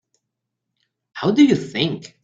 How 1.13 1.29
do 1.29 1.45
you 1.45 1.55
think? 1.55 2.17